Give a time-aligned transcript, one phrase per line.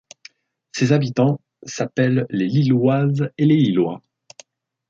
[0.71, 4.01] Ses habitants s'appellent les Lisloises et les Lislois.